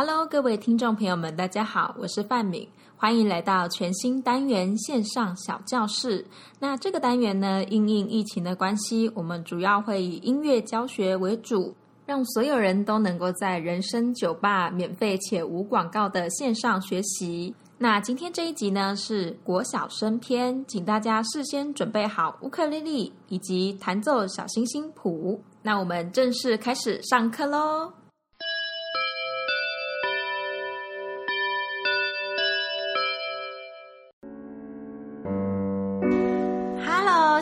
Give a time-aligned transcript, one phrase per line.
[0.00, 6.24] Hello，各位听众朋友们，大家好，我是范敏，欢迎来到全新单元线上小教室。
[6.60, 11.74] 那这个单元呢，因应疫情的关系，我们主要会以音乐教学为主，
[12.06, 17.52] 让所有人都能够在人生酒吧免费且无广告的线上学习。
[17.76, 25.42] 那今天这一集呢是国小生篇，请大家事先准备好乌克丽丽以及弹奏小星星谱。
[25.60, 27.92] 那我们正式开始上课喽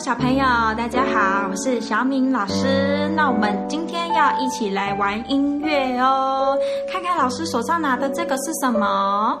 [0.07, 0.45] 小朋友，
[0.77, 3.09] 大家好，我是小敏老师。
[3.13, 6.57] 那我们今天要一起来玩音乐哦，
[6.89, 9.37] 看看老师手上拿的这个是什么？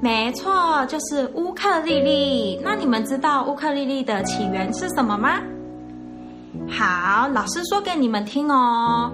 [0.00, 2.58] 没错，就是乌克丽丽。
[2.64, 5.42] 那你们知道乌克丽丽的起源是什么吗？
[6.70, 9.12] 好，老师说给你们听哦。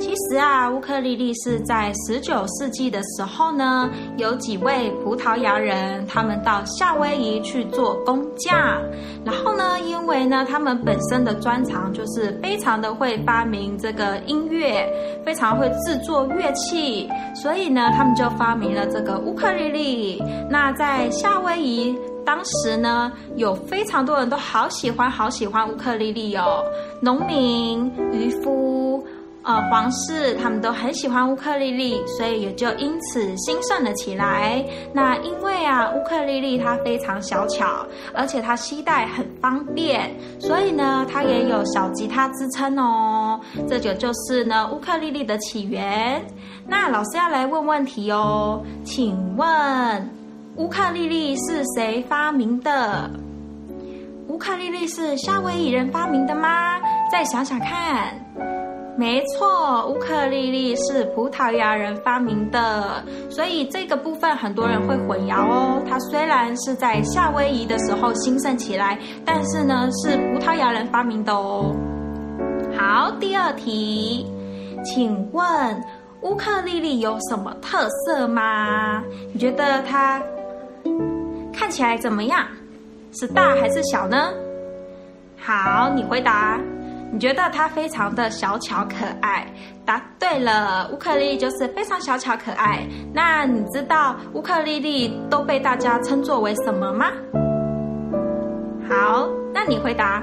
[0.00, 8.82] 其实啊，乌克丽丽是在十九世纪的时候呢，有几位葡萄牙人，他们到夏威夷去做工匠。
[9.24, 14.84] 然后呢，因为呢，他们本身的专长就是非常的会发明这个音乐，
[15.24, 20.22] 非常会制作乐器，所以呢，他们就发明了这个乌克丽丽。
[20.50, 26.62] 那在夏威夷当时呢，有非常多人都好喜欢好喜欢乌克丽丽哦，
[27.00, 29.06] 农民、渔夫。
[29.44, 34.64] 呃，皇室他们都很喜欢乌克丽丽，所以也就因此兴盛了起来。
[34.90, 43.38] 那因为啊，乌克丽丽它非常小巧，而且它携带很方便，所以呢，它也有小吉他之称哦。
[43.68, 46.24] 这就就是呢，乌克丽丽的起源。
[46.66, 50.10] 那老师要来问问题哦，请问
[50.56, 53.10] 乌克丽丽是谁发明的？
[54.28, 56.80] 乌克丽丽是夏威夷人发明的吗？
[57.12, 58.23] 再想想看。
[58.96, 65.82] 没错，乌克丽丽是葡萄牙人发明的，所以这个部分很多人会混淆哦。
[65.88, 71.74] 它虽然是在夏威夷的时候兴盛起来，但是呢是葡萄牙人发明的哦。
[72.78, 74.26] 好，第二题，
[74.84, 75.84] 请问
[76.20, 79.02] 乌克丽丽有什么特色吗？
[79.32, 80.22] 你觉得它
[81.52, 82.46] 看起来怎么样？
[83.12, 84.32] 是大还是小呢？
[85.36, 86.60] 好，你回答。
[87.14, 89.46] 你觉得它非常的小巧可爱？
[89.86, 92.84] 答对了，乌克丽丽就是非常小巧可爱。
[93.12, 97.12] 那你知道乌克丽丽都被大家称作为什么吗？
[98.90, 100.20] 好，那你回答。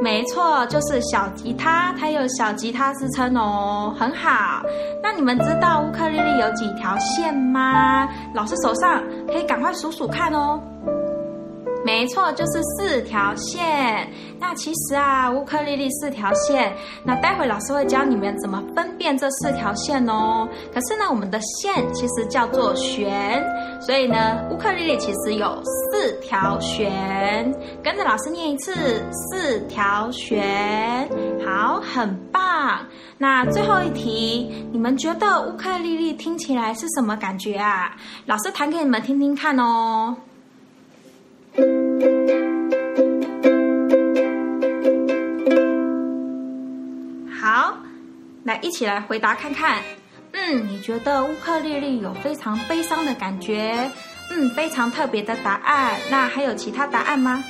[0.00, 4.62] 没错，就是小吉他，它有小吉他之称哦，很好。
[5.02, 8.08] 那你们知道乌克丽丽有几条线吗？
[8.34, 10.58] 老师手上可以赶快数数看哦。
[11.84, 14.10] 没错，就是四条线。
[14.40, 16.72] 那其实啊，乌克丽丽四条线。
[17.04, 20.48] 那待会老师会教你们怎么分辨这四条线哦。
[20.72, 23.42] 可是呢，我们的线其实叫做弦，
[23.80, 27.54] 所以呢，乌克丽丽其实有四条弦。
[27.82, 28.74] 跟着老师念一次，
[29.12, 31.08] 四条弦。
[31.44, 32.80] 好，很棒。
[33.18, 37.94] 那最后一题，你们觉得乌克丽丽听起来是什么感觉啊？
[38.26, 40.16] 老师弹给你们听听看哦。
[47.40, 47.76] 好，
[48.42, 49.78] 来一起来回答看看。
[50.32, 53.88] 嗯，你觉得乌克丽丽有非常悲伤的感觉？
[54.32, 55.92] 嗯，非常特别的答案。
[56.10, 57.44] 那还有其他答案吗？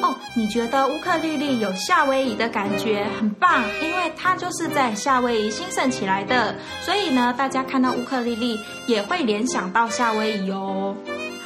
[0.00, 10.96] 哦，你觉得乌克丽丽有夏威夷的感觉，很棒，因为它就是在夏威夷兴盛起来的，所以呢，大家看到乌克丽丽也会联想到夏威夷哦。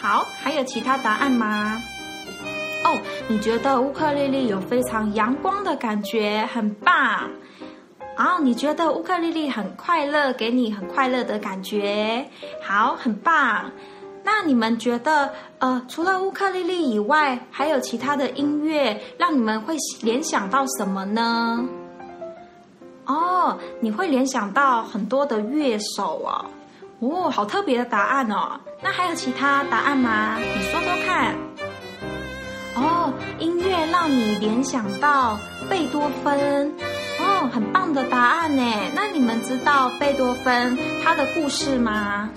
[0.02, 1.80] 好，还有其他答案吗？
[2.84, 2.98] 哦，
[3.28, 7.30] 你觉得乌克丽丽有非常阳光的感觉，很棒。
[8.18, 12.28] 哦，你觉得乌克丽丽很快乐，给你很快乐的感觉，
[12.60, 13.70] 好，很棒。
[14.24, 21.64] 那你们觉得，呃，除了乌克丽丽以外，还有其他的音乐让你们会联想到什么呢？
[23.06, 26.44] 哦，你会联想到很多的乐手哦。
[27.02, 28.60] 哦，好特别的答案哦！
[28.80, 30.38] 那还有其他答案吗？
[30.38, 31.34] 你说说看。
[32.76, 35.36] 哦，音乐让你联想到
[35.68, 36.72] 贝多芬，
[37.18, 38.62] 哦，很棒的答案呢。
[38.94, 42.30] 那你们知道贝多芬他的故事吗？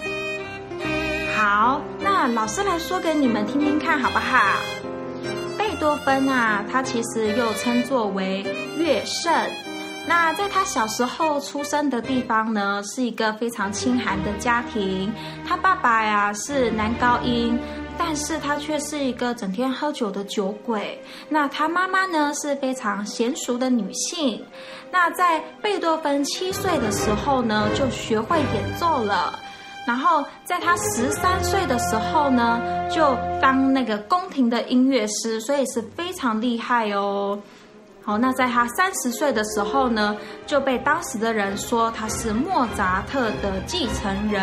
[1.38, 4.40] 好，那老师来说给你们听听看好不好？
[5.60, 8.42] 贝多芬啊，他其实又称作为
[8.78, 9.32] 乐圣。
[10.08, 15.12] 那在他小时候出生的地方呢，是一个非常清寒的家庭。
[15.48, 17.60] 他爸爸呀是男高音，
[17.98, 21.02] 但是他却是一个整天喝酒的酒鬼。
[21.28, 24.44] 那他妈妈呢是非常娴熟的女性。
[24.92, 29.40] 那在贝多芬七岁的时候呢，就学会演奏了。
[29.88, 32.60] 然后在他十三岁的时候呢，
[32.90, 37.40] 就当那个宫廷的音乐师，所以是非常厉害哦。
[38.06, 40.16] 好，那在他三十岁的时候呢，
[40.46, 44.42] 就被当时的人说他是莫扎特的继承人。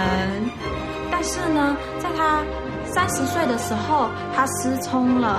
[1.12, 2.42] 但是呢，在他
[2.84, 5.38] 三十岁的时候，他失聪了，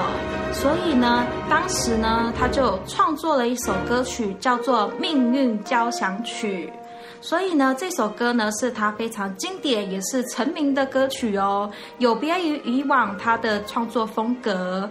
[0.54, 6.72] 所以呢，当时呢，他就创作了一首歌曲，叫做《命运交响曲》。
[7.20, 14.90] 所以呢，这首歌呢是他非常经典，也是成名的歌曲哦，有别于以往他的创作风格。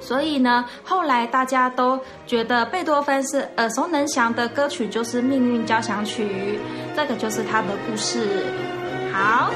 [0.00, 6.60] 所以呢，后来大家都觉得贝多芬是耳熟能详的歌曲，就是《命运交响曲》，
[6.96, 8.46] 这个就是他的故事。
[9.12, 9.50] 好，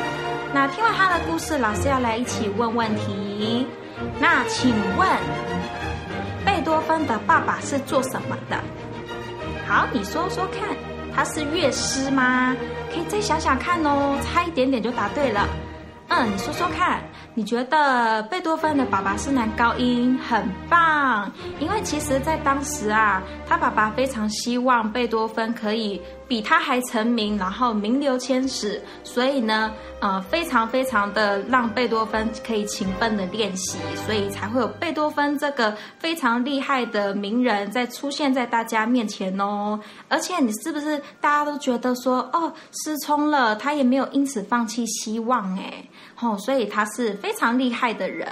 [0.52, 3.66] 那听完他的故事，老师要来一起问问题。
[4.18, 5.08] 那请问，
[6.44, 8.56] 贝多芬的爸爸是做什么的？
[9.68, 10.76] 好，你说说看。
[11.12, 12.56] 他是乐师吗？
[12.88, 15.44] 可以再想想看哦，差一点点就答对了。
[16.08, 17.02] 嗯，你说说看。
[17.40, 21.32] 你觉得贝多芬的爸爸是男高音，很棒。
[21.58, 25.98] 因为其实，在当时啊，他爸爸非常希望贝多芬可以
[26.30, 28.80] 比他还成名，然后名留千史。
[29.02, 39.80] 所以呢，呃，非常非常的让贝多芬可以勤奋的练习，所以才会有贝多芬这个非常厉害的名人在出现在大家面前哦。
[40.08, 42.52] 而且，你是不是大家都觉得说，哦，
[42.84, 45.84] 失聪了，他也没有因此放弃希望，哎。
[46.20, 48.28] 哦，所以他是非常厉害的人。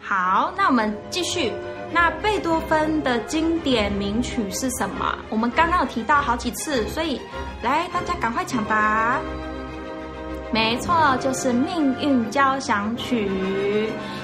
[0.00, 1.52] 好，那我们继续。
[1.94, 5.16] 那贝多芬的经典名曲是什么？
[5.30, 7.20] 我们刚刚有提到好几次，所以
[7.62, 9.20] 来大家赶快抢答。
[10.52, 13.30] 没错，就是《命运交响曲》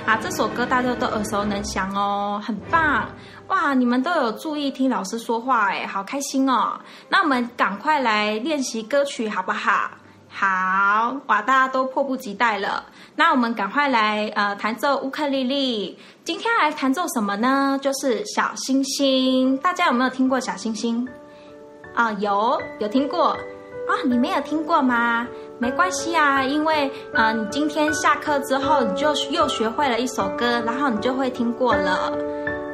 [0.08, 0.19] 啊！
[0.20, 3.08] 这首歌大家都耳熟能详哦，很棒
[3.46, 3.72] 哇！
[3.72, 6.76] 你们都有注意听老师说话哎，好开心哦。
[7.08, 9.90] 那我们赶快来练习歌曲好不好？
[10.32, 12.85] 好哇，大家都迫不及待了。
[13.17, 15.99] 那我们赶快来呃弹奏乌克丽丽。
[16.25, 17.79] 今天来弹奏什么呢？
[17.82, 19.59] 就是小星星。
[19.59, 21.06] 大家有没有听过小星星？
[21.94, 23.91] 啊，有有听过啊？
[24.05, 25.27] 你没有听过吗？
[25.59, 32.12] 没关系啊，因为呃，你今天下课之后，你就又学会了一首歌，然后你就会听过了。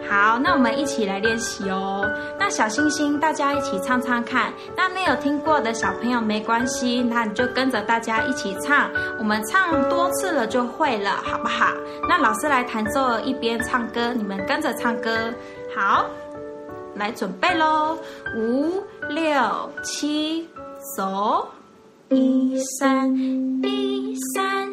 [0.08, 2.08] 好，那我们一起来练习哦。
[2.38, 4.52] 那小星星，大家一起唱唱看。
[4.76, 8.90] 那没有听过的小朋友没关系，那你就跟着大家一起唱。
[9.18, 11.72] 我们唱多次了就会了，好不好？
[12.08, 15.32] 那老师来弹奏，一边唱歌，你们跟着唱歌。
[15.74, 16.06] 好，
[16.94, 17.98] 来准备喽，
[18.36, 20.48] 五六七，
[20.96, 21.48] 走，
[22.10, 24.68] 一三一三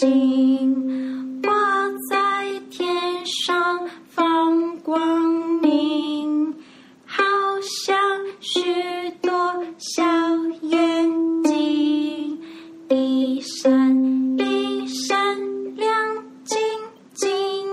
[0.00, 1.52] 星，挂
[2.08, 2.86] 在天
[3.26, 5.00] 上放光
[5.60, 6.54] 明，
[7.04, 7.24] 好
[7.84, 7.98] 像
[8.38, 9.32] 许多
[9.76, 10.04] 小
[10.62, 12.40] 眼睛，
[12.88, 15.36] 一闪一闪
[15.74, 15.90] 亮
[16.44, 16.58] 晶
[17.14, 17.66] 晶，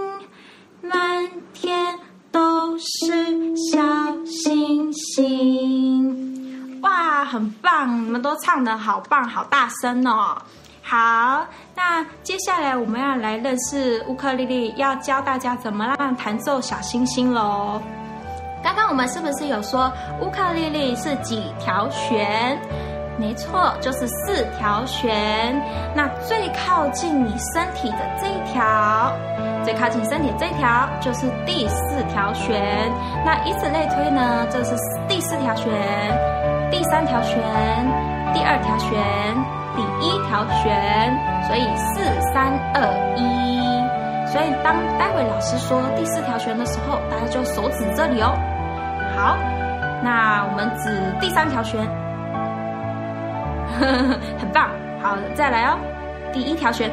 [0.82, 2.00] 满天
[2.32, 3.80] 都是小
[4.26, 6.82] 星星。
[6.82, 8.04] 哇，很棒！
[8.04, 10.42] 你们都唱的好棒，好大声哦。
[10.88, 11.48] 好，
[11.88, 17.80] 那接下来我们要来认识乌克丽丽，要教大家怎么让弹奏小星星喽。
[18.64, 22.60] 刚刚我们是不是有说乌克丽丽是几条弦？
[23.20, 25.62] 没错，就是四条弦。
[25.96, 29.14] 那最靠近你身体的这一条，
[29.64, 32.92] 最靠近身体这一条就是第四条弦。
[33.24, 34.76] 那以此类推呢，这是
[35.08, 35.70] 第四条弦。
[36.72, 37.38] 第三条弦，
[38.34, 39.45] 第二条弦，
[40.02, 41.16] 一条弦，
[41.48, 42.78] 所以四三二
[43.18, 43.24] 一。
[44.28, 48.36] 所以当待会老师说第四条弦的时候，大家就手指这里哦。
[49.16, 49.38] 好，
[50.04, 51.80] 那我们指第三条弦，
[54.38, 54.70] 很棒。
[55.02, 55.78] 好，再来哦，
[56.34, 56.92] 第一条弦。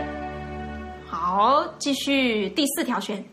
[1.04, 3.24] 好，继续第四条弦。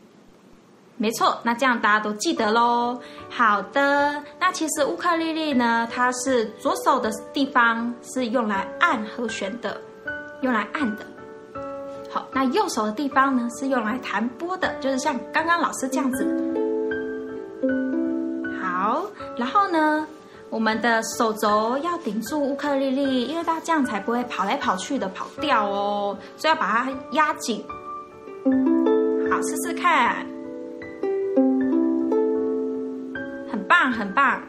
[1.01, 2.99] 没错，那这样大家都记得喽。
[3.29, 9.79] 好的，那其实乌克丽丽呢，它是左手的地方是用来按和弦的，
[10.41, 11.05] 用来按的。
[12.11, 16.25] 好，那右手的地方呢是用来弹拨的，就是像刚刚老师这样子。
[18.61, 19.05] 好，
[19.37, 20.05] 然后呢，
[20.49, 27.63] 我们的手肘要顶住乌克丽丽，因为它这样才不会跑来跑去的跑掉哦，所以要把它压紧。
[29.31, 30.28] 好，试试看。
[33.79, 34.41] 棒，很棒，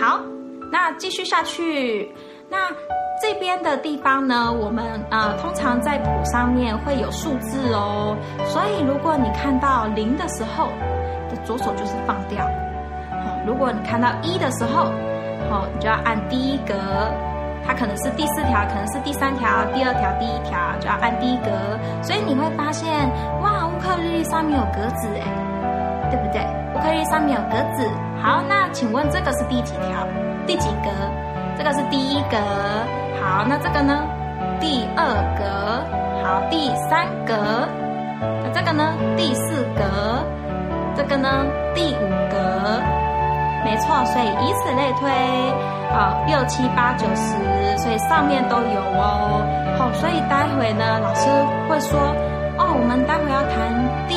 [0.00, 0.20] 好，
[0.70, 2.08] 那继续下去。
[2.48, 2.56] 那
[3.20, 10.68] 这边的地方呢，我们呃通常在谱上面会有数字哦，所以如果你看到零的时候，
[11.44, 12.44] 左手就是放掉。
[13.24, 14.84] 好，如果你看到一的时候，
[15.50, 16.74] 好，你就要按第一格。
[17.64, 21.50] 它可能是第四条，可能是第三条，第二条，第一条就要按第一格。
[22.04, 22.88] 所以你会发现，
[23.40, 26.61] 哇，乌克丽丽上面有格子哎，对不对？
[26.82, 27.88] 可以上面有格子。
[28.22, 30.06] 好，那请问这个是第几条？
[30.46, 30.90] 第几格？
[31.56, 32.36] 这个是第一格。
[33.20, 34.04] 好，那这个呢？
[34.60, 35.04] 第二
[35.38, 35.44] 格。
[36.22, 37.34] 好，第三格。
[38.42, 38.94] 那这个呢？
[39.16, 40.24] 第四格。
[40.94, 41.28] 这个呢？
[41.74, 42.36] 第五格。
[43.64, 45.08] 没错，所以以此类推，
[45.94, 47.36] 啊，六七八九十，
[47.78, 49.40] 所以上面都有哦。
[49.78, 51.30] 好，所以待会呢，老师
[51.68, 51.98] 会说，
[52.58, 53.70] 哦，我们待会要弹
[54.08, 54.16] 第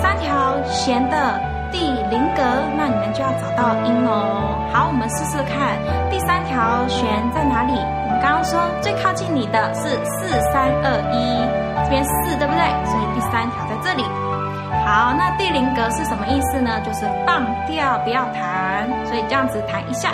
[0.00, 0.32] 三条
[0.64, 1.38] 弦的
[1.74, 2.40] 第零格，
[2.76, 4.70] 那你们就要找到音哦。
[4.72, 5.74] 好，我们试试看，
[6.08, 7.02] 第三条弦
[7.34, 7.74] 在哪里？
[7.74, 11.42] 我们刚刚说最靠近你的是四三二一，
[11.82, 12.62] 这边四对不对？
[12.86, 14.04] 所以第三条在这里。
[14.86, 16.80] 好，那第零格是什么意思呢？
[16.86, 20.12] 就是放掉，不要弹，所以这样子弹一下，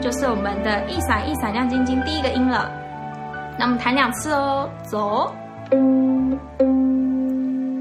[0.00, 2.68] 就是我们的一闪一闪亮晶晶第一个音了。
[3.56, 5.32] 那我们弹两次哦，走，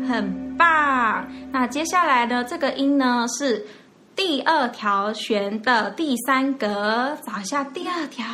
[0.08, 1.28] 很棒。
[1.52, 3.66] 那接下来的这个音呢是
[4.16, 8.26] 第二条弦的第三格，找一下第二条，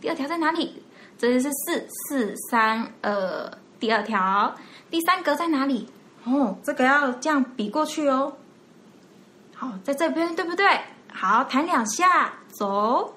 [0.00, 0.82] 第二条在哪里？
[1.16, 4.54] 这里是四四三二，第二条，
[4.90, 5.88] 第三格在哪里？
[6.24, 8.32] 哦，这个要这样比过去哦。
[9.54, 10.66] 好，在这边对不对？
[11.12, 13.14] 好，弹两下，走。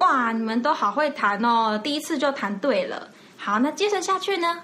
[0.00, 3.08] 哇，你们都好会弹哦，第一次就弹对了。
[3.38, 4.60] 好，那接着下去呢？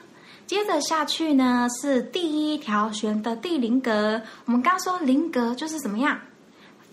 [0.48, 4.22] 接着下去呢是第一条弦的第零格。
[4.46, 6.18] 我们刚说零格就是怎么样？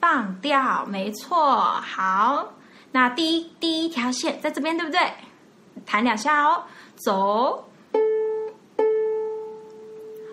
[0.02, 1.54] 放掉，没错。
[1.64, 2.54] 好，
[2.92, 5.00] 那第一第一条线在这边对不对？
[5.86, 6.64] 弹两下哦，
[6.96, 7.70] 走。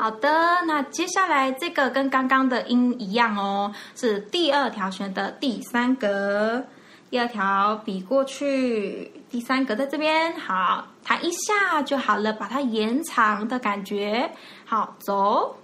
[0.00, 0.28] 好的，
[0.66, 6.64] 那接下来这个跟刚刚的音一样哦，是第二条弦的第三格，
[7.08, 14.32] 第二条比过去，第三格在这边，好，弹一下就好了，把它延长的感觉，
[14.64, 15.56] 好，走，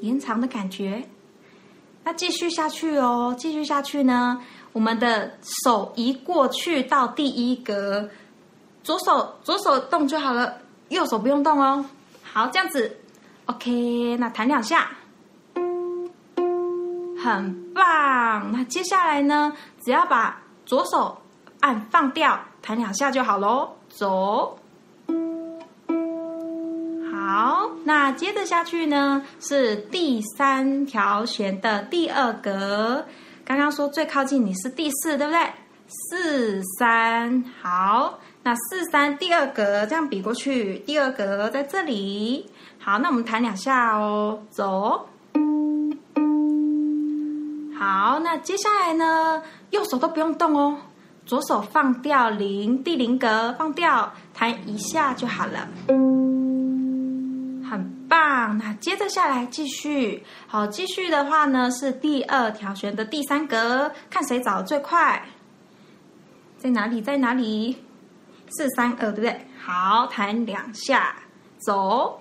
[0.00, 1.08] 延长的感觉，
[2.04, 4.40] 那继续下去哦，继续下去呢，
[4.72, 8.08] 我们的手移过去到第一格，
[8.82, 10.58] 左手左手动就好了，
[10.90, 11.84] 右手不用动哦。
[12.22, 12.98] 好，这样子
[13.46, 14.90] ，OK，那弹两下，
[17.16, 18.52] 很棒。
[18.52, 21.16] 那接下来呢，只要把左手
[21.60, 23.70] 按放掉，弹两下就好喽。
[23.96, 24.58] 走，
[27.12, 33.04] 好，那接着下去呢，是第三条弦的第二格。
[33.44, 35.40] 刚刚说最靠近你是第四，对不对？
[35.86, 38.18] 四三，好。
[38.42, 42.50] 那四三第二格这样比过去，第二格在这里。
[42.78, 45.06] 好，那我们弹两下哦，走。
[47.78, 50.76] 好，那接下来呢，右手都不用动哦，
[51.26, 55.68] 左手放掉零，第零格放掉，弹一下就好了。
[57.66, 60.22] 很棒，那接着下来继续。
[60.46, 65.26] 好，继续的话呢是第二条弦的第三格，看谁找的最快，
[66.58, 67.00] 在哪里？
[67.00, 67.78] 在哪里？
[68.50, 69.46] 四三二，对不对？
[69.58, 71.16] 好，弹两下，
[71.58, 72.20] 走。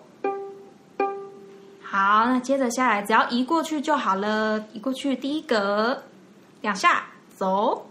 [1.83, 4.65] 好，那接着下来，只要移过去就好了。
[4.71, 6.01] 移过去第一格，
[6.61, 7.03] 两下，
[7.35, 7.89] 走。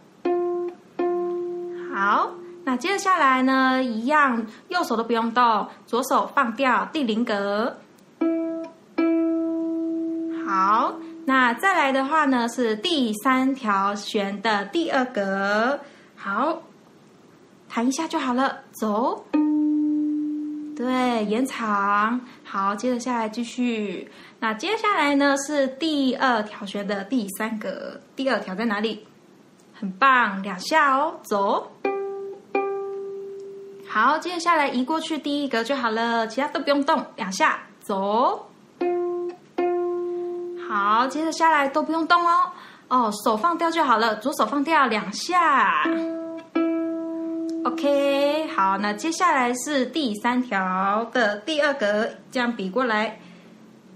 [1.94, 2.30] 好，
[2.64, 7.76] 那接下来呢，一样，右手都不用动，左手放掉第零格。
[10.46, 10.94] 好，
[11.26, 15.78] 那再来的话呢，是第三条弦的第二格。
[16.16, 16.62] 好。
[17.74, 19.24] 弹一下就好了，走。
[20.76, 22.20] 对，延长。
[22.44, 24.10] 好，接着下来继续。
[24.40, 29.06] 那接下来呢是第二条弦的第三个，第二条在哪里？
[29.82, 31.72] 很棒，两下哦，走。
[33.88, 38.48] 好，接下来移过去第一格就好了，其他都不用动，两下，走。
[40.68, 42.52] 好，接着下来都不用动哦，
[42.86, 45.82] 哦，手放掉就好了，左手放掉两下。
[47.64, 53.18] OK，好，那接下来是第三条的第二格，这样比过来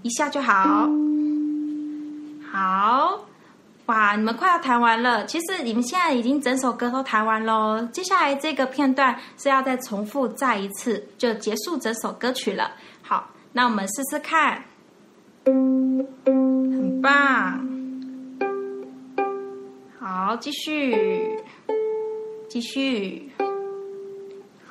[0.01, 0.89] 一下就好。
[2.51, 3.21] 好，
[3.87, 5.25] 哇，你们快要弹完了。
[5.25, 7.87] 其实你们现在已经整首歌都弹完喽。
[7.93, 12.71] 接下来这个片段是要再重复再一次，就结束整首歌曲了。
[13.01, 14.61] 好，那我们试试看，
[15.45, 17.65] 很棒。
[19.97, 21.41] 好，继续，
[22.49, 23.31] 继续，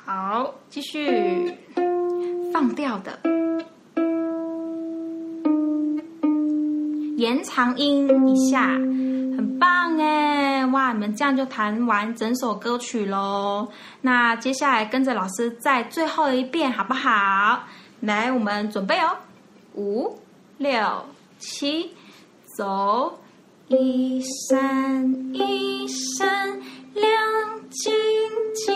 [0.05, 1.55] 好，继续，
[2.53, 3.19] 放掉的，
[7.17, 8.77] 延长音一下，
[9.37, 10.65] 很棒哎！
[10.65, 13.69] 哇，你们这样就弹完整首歌曲喽。
[14.01, 17.63] 那接下来跟着老师再最后一遍，好不好？
[17.99, 19.15] 来，我们准备哦，
[19.75, 20.19] 五、
[20.57, 21.05] 六、
[21.37, 21.91] 七，
[22.57, 23.19] 走。
[23.69, 26.47] 一闪一闪
[26.93, 27.05] 亮
[27.69, 27.93] 晶
[28.55, 28.73] 晶，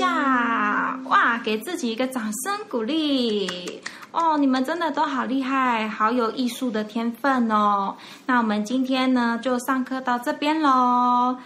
[0.00, 4.38] 下哇给自己一个掌声鼓励哦！
[4.38, 7.94] 你们真的都好厉害，好有艺术的天分哦。
[8.24, 11.36] 那我们今天呢，就上课到这边喽。